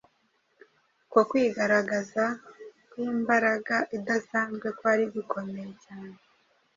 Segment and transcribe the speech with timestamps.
[1.05, 2.25] Uko kwigaragaza
[2.89, 6.17] kw’imbaraga idasanzwe kwari gukomeye cyane